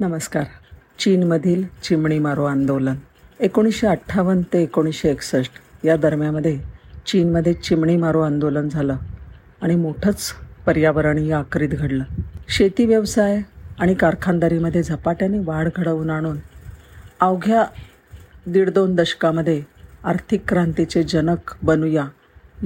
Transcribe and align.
नमस्कार. 0.00 0.44
चीनमधील 0.98 1.62
चिमणी 1.82 2.18
मारो 2.18 2.44
आंदोलन. 2.44 2.94
एकोणीसशे 3.40 3.86
अठ्ठावन्न 3.86 4.42
ते 4.52 4.62
एकोणीसशे 4.62 5.10
एकसष्ट. 5.10 5.52
या 5.84 5.96
दरम्यामध्ये 5.96 6.58
चीनमध्ये 7.06 7.52
चिमणी 7.52 7.96
मारो 7.96 8.20
आंदोलन 8.20 8.68
झालं 8.68 8.96
आणि 9.62 9.74
मोठंच 9.74 10.32
पर्यावरणीय 10.66 11.32
आकरीत 11.32 11.68
घडलं. 11.68 12.04
शेती 12.48 12.86
व्यवसाय 12.86 13.40
आणि 13.78 13.94
कारखानदारीमध्ये 13.94 14.82
झपाट्याने 14.82 15.38
वाढ 15.38 15.68
घडवून 15.76 16.10
आणून 16.10 16.36
अवघ्या 17.20 17.64
दीड 18.46 18.70
दोन 18.70 18.94
दशकामध्ये 18.94 19.62
आर्थिक 20.04 20.42
क्रांतीचे 20.48 21.02
जनक 21.02 21.54
बनूया 21.62 22.04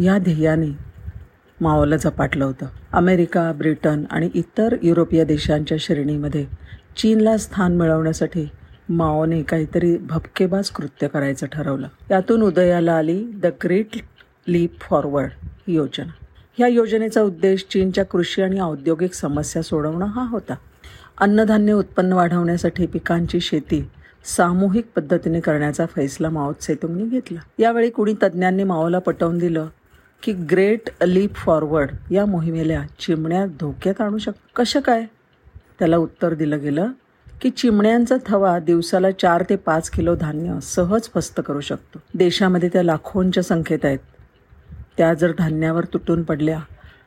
या 0.02 0.18
ध्येयाने 0.18 0.78
माओला 1.60 1.96
झपाटलं 1.96 2.44
होतं. 2.44 2.66
अमेरिका 2.92 3.52
ब्रिटन 3.52 4.04
आणि 4.10 4.30
इतर 4.34 4.76
युरोपीय 4.82 5.24
देशांच्या 5.24 5.78
श्रेणीमध्ये 5.80 6.72
चीनला 6.96 7.36
स्थान 7.36 7.76
मिळवण्यासाठी 7.76 8.48
माओने 8.88 9.42
काहीतरी 9.42 9.96
भपकेबाज 9.96 10.70
कृत्य 10.70 11.08
करायचं 11.08 11.46
ठरवलं. 11.52 11.88
यातून 12.10 12.42
उदयाला 12.42 12.92
आली 12.92 13.24
द 13.24 13.46
ग्रेट 13.64 13.86
लीप 14.46 14.80
फॉरवर्ड 14.80 15.30
ही 15.68 15.74
योजना. 15.74 16.12
ह्या 16.58 16.68
योजनेचा 16.68 17.22
उद्देश 17.22 17.66
चीनच्या 17.70 18.04
कृषी 18.04 18.42
आणि 18.42 18.60
औद्योगिक 18.60 19.14
समस्या 19.14 19.62
सोडवणं 19.62 20.04
हा 20.04 20.26
होता. 20.28 20.54
अन्नधान्य 21.18 21.72
उत्पन्न 21.72 22.12
वाढवण्यासाठी 22.12 22.86
पिकांची 22.86 23.40
शेती 23.40 23.90
सामूहिक 24.24 24.86
पद्धतीने 24.96 25.40
करण्याचा 25.40 25.86
फैसला 25.86 26.30
माओ 26.30 26.52
सेतुंगने 26.60 27.04
घेतला. 27.04 27.40
यावेळी 27.58 27.90
कुणी 27.90 28.14
तज्ज्ञांनी 28.22 28.64
माओला 28.64 28.98
पटवून 28.98 29.38
दिलं 29.38 29.66
की 30.22 30.32
ग्रेट 30.32 30.90
लीप 31.06 31.34
फॉरवर्ड 31.34 32.12
या 32.12 32.26
मोहिमेला 32.26 32.82
चिमण्या 32.98 33.46
धोक्यात 33.46 34.00
आणू 34.00 34.18
शक 34.18 34.32
कसं 34.56 34.80
काय? 34.80 35.04
त्याला 35.82 35.96
उत्तर 35.96 36.34
दिलं 36.34 36.60
गेलं 36.60 36.88
की 37.40 37.50
चिमण्यांचा 37.50 38.14
थवा 38.26 38.58
दिवसाला 38.58 39.10
चार 39.10 39.44
ते 39.50 39.56
पाच 39.56 39.90
किलो 39.90 40.14
धान्य 40.14 40.60
सहज 40.62 41.08
फस्त 41.14 41.40
करू 41.46 41.60
शकतो. 41.60 41.98
देशामध्ये 42.14 42.68
त्या 42.72 42.82
लाखोंच्या 42.82 43.42
संख्येत 43.42 43.84
आहेत. 43.84 43.98
त्या 44.98 45.14
जर 45.14 45.32
धान्यावर 45.38 45.84
तुटून 45.84 46.22
पडल्या 46.22 46.60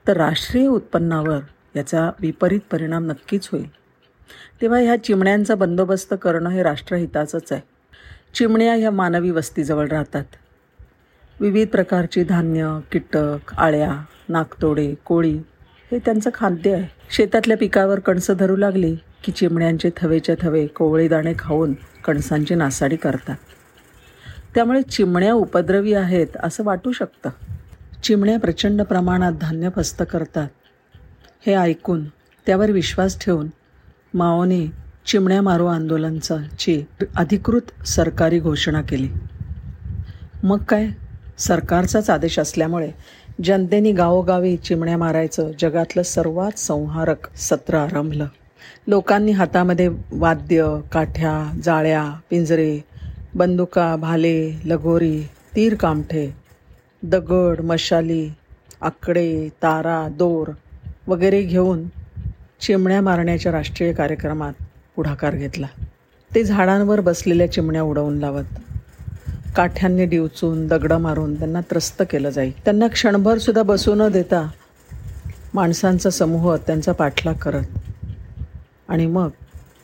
तर 0.08 0.17
राष्ट्रीय 0.17 0.67
उत्पन्नावर 0.67 1.40
याचा 1.76 2.12
विपरीत 2.20 2.59
परिणाम 2.72 3.06
नक्कीच 3.06 3.50
होईल. 3.52 3.70
तेव्हा 4.62 4.80
ह्या 4.80 5.04
चिमण्यांचा 5.04 5.56
बंदोबस्त 5.56 6.14
करणं 6.22 6.50
हे 6.50 6.64
राष्ट्रहिताचंच 6.64 7.52
आहे. 7.52 7.62
चिमण्या 8.34 8.73
ह्या 8.73 8.92
मानवी 8.92 9.32
वस्तीजवळ 9.32 9.88
राहतात. 9.88 10.26
विविध 11.39 11.67
प्रकारची 11.67 12.23
धान्य 12.23 12.80
कीटक 12.92 13.54
आळ्या 13.58 14.06
नागतोडे 14.30 14.95
कोळी 15.06 15.39
हे 15.91 16.00
त्यांचं 16.00 16.30
खाद्य 16.33 16.73
आहे. 16.73 16.88
शेतातल्या 17.09 17.58
पिकावर 17.58 18.00
कणसं 18.00 18.33
धरू 18.39 18.55
लागली 18.55 18.95
की 19.23 19.31
चिमण्यांचे 19.31 19.89
थवेच्या 19.97 20.36
थवे 20.42 20.67
कोवळी 20.67 21.08
दाणे 21.08 21.33
खाऊन 21.39 21.73
कणसांची 22.05 22.55
नासाडी 22.55 22.95
करतात. 22.95 23.36
त्यामुळे 24.55 24.81
चिमण्या 24.81 25.33
उपद्रवी 25.33 25.94
आहेत 25.94 26.27
असं 26.44 26.64
वाटू 26.64 26.92
शकतं. 26.92 27.30
चिमण्या 28.03 28.39
प्रचंड 28.39 28.81
प्रमाणात 28.81 29.33
धान्य 29.33 29.69
फस्त 29.75 30.03
करतात. 30.09 30.47
हे 31.45 31.53
ऐकून 31.53 32.05
त्यावर 32.45 32.72
विश्वास 32.72 33.25
ठेवून 33.25 33.47
माओने 34.14 34.72
चिमण्या 35.05 35.42
मारो 35.42 35.66
आंदोलनाची 35.66 36.86
अधिकृत 37.16 37.88
सरकारी 37.88 38.39
घोषणा 38.39 38.81
केली. 38.81 39.09
मग 40.44 40.64
काय? 40.64 40.88
सरकारचाच 41.38 42.09
आदेश 42.09 42.39
असल्यामुळे 42.39 42.92
जनतेने 43.44 43.91
गावोगावी 43.91 44.55
चिमण्या 44.58 44.97
मारायचं 44.97 45.52
जगातलं 45.59 46.03
सर्वात 46.03 46.59
संहारक 46.59 47.28
सत्र 47.38 47.77
आरंभलं. 47.77 48.27
लोकांनी 48.88 49.31
हातामध्ये 49.31 49.88
वाद्य 50.11 50.67
काठ्या 50.92 51.33
जाळ्या 51.64 52.03
पिंजरे 52.30 52.80
बंदुका 53.36 53.95
भाले 53.95 54.38
लगोरी 54.66 55.19
तीर 55.55 55.75
कामठे 55.75 56.27
दगड 57.03 57.61
मशाली 57.61 58.27
आकडे 58.82 59.49
तारा 59.64 60.08
दोर 60.10 60.52
वगैरे 61.08 61.42
घेऊन 61.42 61.83
चिमण्या 62.61 63.02
मारण्याच्या 63.02 63.52
राष्ट्रीय 63.52 63.93
कार्यक्रमात 63.93 64.54
पुढाकार 64.95 65.36
घेतला. 65.36 65.67
ते 66.31 66.43
झाडांवर 66.43 66.99
बसलेल्या 66.99 67.52
चिमण्या 67.52 67.81
उडवून 67.81 68.17
लावत 68.20 68.60
काठ्यांनी 69.55 70.05
डिवचून 70.05 70.67
दगडं 70.67 70.98
मारून 70.98 71.36
त्यांना 71.36 71.61
त्रस्त 71.61 72.04
केलं 72.10 72.30
जाईल 72.30 72.52
त्यांना 72.66 72.88
क्षणभर 72.88 73.38
सुद्धा 73.38 73.64
बसू 73.64 73.93
न 73.95 74.08
देता 74.08 74.49
माणसांचा 75.54 76.10
समूह 76.10 76.55
त्यांचा 76.55 76.92
पाठलाग 76.92 77.33
करत. 77.33 77.64
आणि 78.89 79.05
मग 79.05 79.30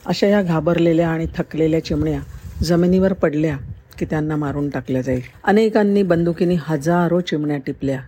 अशा 0.05 0.27
या 0.27 0.41
घाबरलेल्या 0.41 1.09
आणि 1.09 1.25
थकलेल्या 1.35 1.83
चिमण्या 1.85 2.19
जमिनीवर 2.63 3.13
पडल्या 3.13 3.57
की 3.99 4.05
त्यांना 4.05 4.35
मारून 4.35 4.69
टाकल्या 4.69 5.01
जाईल 5.01 5.21
अनेकांनी 5.43 6.03
बंदुकीने 6.03 6.55
हजारो 6.61 7.19
चिमण्या 7.21 7.57
टिपल्या 7.57 7.99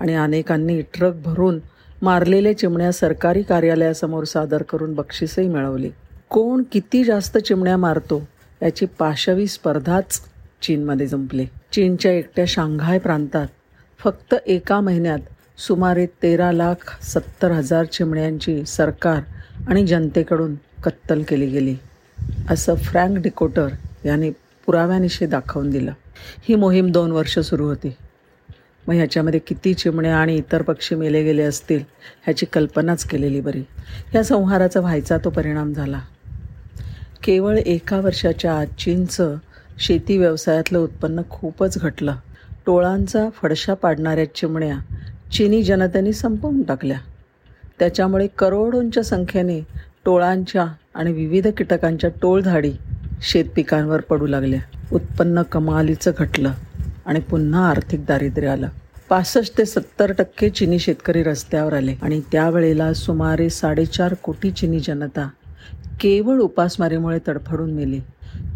आणि 0.00 0.14
अनेकांनी 0.14 0.80
ट्रक 0.94 1.14
भरून 1.24 1.58
मारलेल्या 2.02 2.58
चिमण्या 2.58 2.92
सरकारी 2.92 3.42
कार्यालयासमोर 3.42 4.24
सादर 4.24 4.62
करून 4.62 4.94
बक्षीसही 4.94 5.48
मिळवली. 5.48 5.90
कोण 6.30 6.62
किती 6.72 7.04
जास्त 7.04 7.38
चिमण्या 7.38 7.76
मारतो 7.76 8.22
याची 8.62 8.86
पाशवी 8.98 9.46
स्पर्धाच 9.46 10.20
चीनमध्ये 10.62 11.06
जंपले 11.06 11.44
चीनच्या 11.72 12.12
एकट्या 12.12 12.44
शांघाय 12.48 12.98
प्रांतात 12.98 13.46
फक्त 13.98 14.34
एका 14.46 14.80
महिन्यात 14.80 15.18
सुमारे 15.60 16.06
तेरा 16.06 16.52
लाख 16.52 17.04
सत्तर 17.04 17.50
हजार 17.50 17.84
चिमण्यांची 17.84 18.64
सरकार 18.64 19.20
आणि 19.68 19.86
जनतेकडून 19.86 20.54
कत्तल 20.54 21.22
केली 21.22 21.46
गेली. 21.46 21.74
असं 22.50 22.74
फ्रँक 22.74 23.18
डिकोटर 23.18 23.68
यांनी 24.04 24.30
पुराव्यानिशी 24.66 25.26
दाखवून 25.26 25.70
दिलं. 25.70 25.92
ही 26.48 26.54
मोहीम 26.54 26.90
दोन 26.90 27.12
वर्ष 27.12 27.38
सुरू 27.38 27.64
होती. 27.64 27.92
मग 28.88 28.94
ह्याच्यामध्ये 28.94 29.40
किती 29.40 29.74
चिमण्या 29.74 30.16
आणि 30.16 30.36
इतर 30.36 30.62
पक्षी 30.62 30.94
मेले 30.94 31.22
गेले 31.22 31.42
असतील 31.42 31.80
ह्याची 32.22 32.46
कल्पनाच 32.46 33.04
केलेली 33.04 33.40
बरी. 33.40 33.62
या 34.14 34.24
संहाराचा 34.24 34.80
व्हायचा 34.80 35.18
तो 35.18 35.30
परिणाम 35.30 35.72
झाला. 35.72 36.00
केवळ 37.22 37.58
एका 37.58 38.00
वर्षाच्या 38.00 38.58
आत 38.58 38.66
चीनचं 38.78 39.36
शेती 39.80 40.16
व्यवसायातलं 40.18 40.78
उत्पन्न 40.78 41.20
खूपच 41.30 41.78
घटलं. 41.78 42.14
टोळांचा 42.66 43.28
फडशा 43.42 43.74
पाडणाऱ्या 43.74 44.34
चिमण्या 44.34 44.76
चिनी 45.32 45.62
जनतेने 45.62 46.12
संपवून 46.12 46.62
टाकल्या. 46.62 46.98
त्याच्यामुळे 47.78 48.26
करोडोंच्या 48.38 49.02
संख्येने 49.04 49.60
टोळांच्या 50.04 50.66
आणि 50.94 51.12
विविध 51.12 51.48
कीटकांच्या 51.48 52.10
टोळधाडी 52.22 52.72
शेतपिकांवर 53.22 54.00
पडू 54.00 54.26
लागल्या. 54.26 54.60
उत्पन्न 54.92 55.42
कमालीचं 55.42 56.10
घटलं 56.18 56.52
आणि 57.06 57.20
पुन्हा 57.20 57.68
आर्थिक 57.70 58.04
दारिद्र्य 58.06 58.48
आलं. 58.48 58.68
पासष्ट 59.08 59.58
ते 59.58 59.64
सत्तर 59.64 60.12
टक्के 60.12 60.50
चिनी 60.50 60.78
शेतकरी 60.78 61.22
रस्त्यावर 61.22 61.72
आले 61.72 61.94
आणि 62.02 62.20
त्यावेळेला 62.32 62.92
सुमारे 62.94 63.50
साडेचार 63.50 64.14
कोटी 64.14 64.50
चिनी 64.50 64.80
जनता 64.80 65.28
केवळ 66.00 66.38
उपासमारीमुळे 66.38 67.18
तडफडून 67.28 67.72
मेली. 67.72 68.00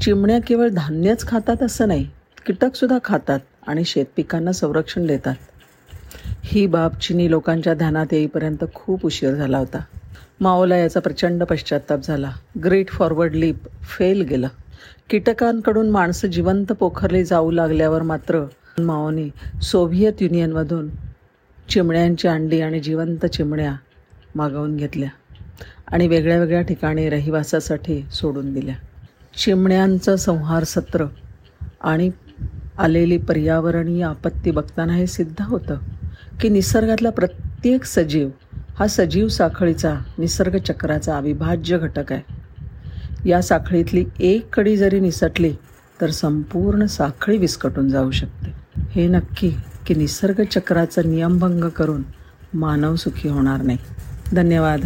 चिमण्या 0.00 0.38
केवळ 0.40 0.68
धान्यच 0.68 1.26
खातात 1.26 1.62
असं 1.62 1.88
नाही 1.88 2.06
कीटकसुद्धा 2.46 2.98
खातात 3.04 3.38
आणि 3.66 3.84
शेतपिकांना 3.84 4.52
संरक्षण 4.52 5.06
देतात. 5.06 5.34
ही 6.42 6.66
बाब 6.66 6.94
चिनी 6.94 7.30
लोकांच्या 7.30 7.74
ध्यानात 7.74 8.12
येईपर्यंत 8.12 8.64
खूप 8.74 9.06
उशीर 9.06 9.34
झाला 9.34 9.58
होता. 9.58 9.78
माओला 10.40 10.76
याचा 10.76 11.00
प्रचंड 11.00 11.42
पश्चाताप 11.42 12.00
झाला. 12.04 12.30
ग्रेट 12.64 12.88
फॉरवर्ड 12.88 13.34
लीप 13.34 13.68
फेल 13.82 14.22
गेलं. 14.22 14.48
कीटकांकडून 15.10 15.90
माणसं 15.90 16.28
जिवंत 16.28 16.72
पोखरले 16.72 17.24
जाऊ 17.24 17.50
लागल्यावर 17.50 18.02
मात्र 18.02 18.44
माओने 18.78 19.28
सोव्हिएत 19.62 20.22
युनियनमधून 20.22 20.88
चिमण्यांची 21.68 22.28
अंडी 22.28 22.60
आणि 22.60 22.80
जिवंत 22.80 23.26
चिमण्या 23.26 23.74
मागवून 24.34 24.76
घेतल्या 24.76 25.08
आणि 25.86 26.08
वेगळ्या 26.08 26.38
वेगळ्या 26.40 26.62
ठिकाणी 26.62 27.08
रहिवासासाठी 27.10 28.02
सोडून 28.12 28.52
दिल्या. 28.54 28.74
चिमण्यांचं 29.38 30.16
संहार 30.16 30.64
सत्र 30.64 31.06
आणि 31.80 32.10
आलेली 32.78 33.16
पर्यावरणीय 33.16 34.02
आपत्ती 34.02 34.50
बघताना 34.50 34.92
हे 34.92 35.06
सिद्ध 35.06 35.42
होतं 35.42 35.78
की 36.40 36.48
निसर्गातला 36.48 37.10
प्रत्येक 37.10 37.84
सजीव 37.84 38.28
हा 38.78 38.86
सजीव 38.86 39.28
साखळीचा 39.28 39.94
निसर्ग 40.18 40.58
चक्राचा 40.58 41.16
अविभाज्य 41.16 41.78
घटक 41.78 42.12
आहे. 42.12 42.44
या 43.28 43.42
साखळीतली 43.42 44.04
एक 44.20 44.54
कडी 44.54 44.76
जरी 44.76 45.00
निसटली 45.00 45.54
तर 46.00 46.10
संपूर्ण 46.10 46.86
साखळी 46.86 47.38
विस्कटून 47.38 47.88
जाऊ 47.88 48.10
शकते. 48.10 48.54
हे 48.90 49.06
नक्की 49.06 49.52
की 49.86 49.94
निसर्ग 49.94 50.40
चक्राचा 50.44 51.02
नियमभंग 51.02 51.64
करून 51.64 52.02
मानव 52.54 52.96
सुखी 52.96 53.28
होणार 53.28 53.62
नाही. 53.62 53.78
धन्यवाद. 54.32 54.84